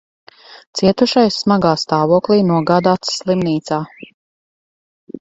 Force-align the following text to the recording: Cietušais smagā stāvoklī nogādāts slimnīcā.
Cietušais 0.79 1.37
smagā 1.43 1.75
stāvoklī 1.83 2.39
nogādāts 2.51 3.15
slimnīcā. 3.21 3.83